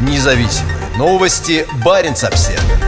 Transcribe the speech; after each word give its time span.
Независимые 0.00 0.76
новости. 0.96 1.66
Барин 1.84 2.12
обсерва 2.12 2.83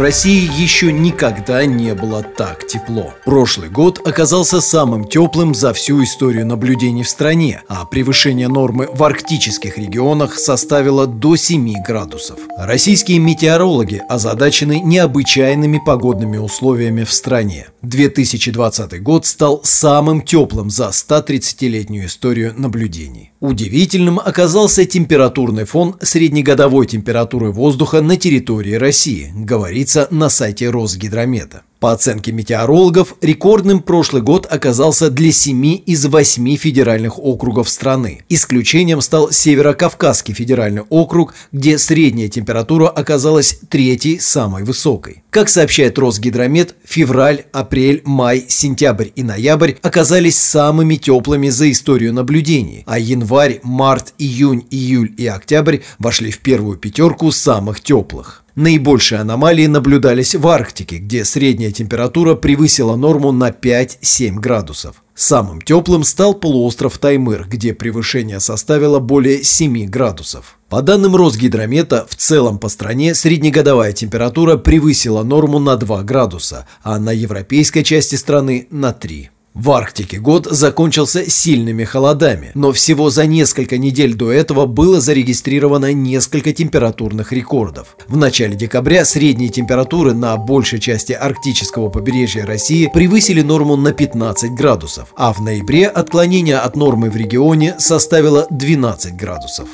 России 0.00 0.50
еще 0.58 0.90
никогда 0.92 1.66
не 1.66 1.94
было 1.94 2.22
так 2.22 2.66
тепло. 2.66 3.12
Прошлый 3.26 3.68
год 3.68 4.00
оказался 4.06 4.62
самым 4.62 5.04
теплым 5.04 5.54
за 5.54 5.74
всю 5.74 6.02
историю 6.02 6.46
наблюдений 6.46 7.02
в 7.02 7.08
стране, 7.08 7.60
а 7.68 7.84
превышение 7.84 8.48
нормы 8.48 8.88
в 8.90 9.04
арктических 9.04 9.76
регионах 9.76 10.38
составило 10.38 11.06
до 11.06 11.36
7 11.36 11.82
градусов. 11.86 12.38
Российские 12.56 13.18
метеорологи 13.18 14.00
озадачены 14.08 14.80
необычайными 14.80 15.78
погодными 15.84 16.38
условиями 16.38 17.04
в 17.04 17.12
стране. 17.12 17.66
2020 17.82 19.02
год 19.02 19.26
стал 19.26 19.60
самым 19.64 20.22
теплым 20.22 20.70
за 20.70 20.88
130-летнюю 20.88 22.06
историю 22.06 22.54
наблюдений. 22.56 23.32
Удивительным 23.40 24.18
оказался 24.18 24.86
температурный 24.86 25.64
фон 25.64 25.96
среднегодовой 26.00 26.86
температуры 26.86 27.50
воздуха 27.50 28.00
на 28.00 28.16
территории 28.16 28.74
России, 28.74 29.30
говорится 29.34 29.89
говорится 29.90 30.14
на 30.14 30.28
сайте 30.28 30.70
Росгидромета. 30.70 31.62
По 31.80 31.92
оценке 31.92 32.30
метеорологов, 32.30 33.16
рекордным 33.22 33.80
прошлый 33.80 34.20
год 34.20 34.46
оказался 34.50 35.08
для 35.08 35.32
7 35.32 35.80
из 35.86 36.04
8 36.04 36.56
федеральных 36.56 37.18
округов 37.18 37.70
страны. 37.70 38.22
Исключением 38.28 39.00
стал 39.00 39.30
Северо-Кавказский 39.32 40.34
федеральный 40.34 40.82
округ, 40.90 41.34
где 41.52 41.78
средняя 41.78 42.28
температура 42.28 42.88
оказалась 42.88 43.60
третьей 43.70 44.18
самой 44.18 44.62
высокой. 44.62 45.22
Как 45.30 45.48
сообщает 45.48 45.98
Росгидромет, 45.98 46.74
февраль, 46.84 47.46
апрель, 47.50 48.02
май, 48.04 48.44
сентябрь 48.46 49.08
и 49.16 49.22
ноябрь 49.22 49.72
оказались 49.80 50.38
самыми 50.38 50.96
теплыми 50.96 51.48
за 51.48 51.70
историю 51.70 52.12
наблюдений, 52.12 52.84
а 52.86 52.98
январь, 52.98 53.60
март, 53.62 54.12
июнь, 54.18 54.66
июль 54.70 55.14
и 55.16 55.26
октябрь 55.26 55.78
вошли 55.98 56.30
в 56.30 56.40
первую 56.40 56.76
пятерку 56.76 57.32
самых 57.32 57.80
теплых. 57.80 58.44
Наибольшие 58.60 59.22
аномалии 59.22 59.64
наблюдались 59.64 60.34
в 60.34 60.46
Арктике, 60.46 60.98
где 60.98 61.24
средняя 61.24 61.72
температура 61.72 62.34
превысила 62.34 62.94
норму 62.94 63.32
на 63.32 63.48
5-7 63.48 64.34
градусов. 64.34 65.02
Самым 65.14 65.62
теплым 65.62 66.04
стал 66.04 66.34
полуостров 66.34 66.98
Таймыр, 66.98 67.46
где 67.48 67.72
превышение 67.72 68.38
составило 68.38 68.98
более 68.98 69.42
7 69.42 69.86
градусов. 69.86 70.58
По 70.68 70.82
данным 70.82 71.16
Росгидромета, 71.16 72.06
в 72.06 72.16
целом 72.16 72.58
по 72.58 72.68
стране 72.68 73.14
среднегодовая 73.14 73.94
температура 73.94 74.58
превысила 74.58 75.22
норму 75.22 75.58
на 75.58 75.76
2 75.76 76.02
градуса, 76.02 76.68
а 76.82 76.98
на 76.98 77.12
европейской 77.12 77.82
части 77.82 78.16
страны 78.16 78.66
на 78.70 78.92
3. 78.92 79.30
В 79.54 79.72
Арктике 79.72 80.18
год 80.20 80.46
закончился 80.46 81.28
сильными 81.28 81.82
холодами, 81.82 82.52
но 82.54 82.70
всего 82.70 83.10
за 83.10 83.26
несколько 83.26 83.78
недель 83.78 84.14
до 84.14 84.30
этого 84.30 84.66
было 84.66 85.00
зарегистрировано 85.00 85.92
несколько 85.92 86.52
температурных 86.52 87.32
рекордов. 87.32 87.96
В 88.06 88.16
начале 88.16 88.54
декабря 88.54 89.04
средние 89.04 89.50
температуры 89.50 90.14
на 90.14 90.36
большей 90.36 90.78
части 90.78 91.12
арктического 91.12 91.88
побережья 91.88 92.46
России 92.46 92.88
превысили 92.94 93.42
норму 93.42 93.74
на 93.74 93.92
15 93.92 94.52
градусов, 94.52 95.12
а 95.16 95.32
в 95.32 95.40
ноябре 95.40 95.88
отклонение 95.88 96.58
от 96.58 96.76
нормы 96.76 97.10
в 97.10 97.16
регионе 97.16 97.74
составило 97.78 98.46
12 98.50 99.16
градусов. 99.16 99.68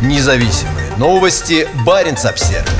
Независимые 0.00 0.96
новости. 0.96 1.68
Барин 1.84 2.14
обсервис 2.14 2.70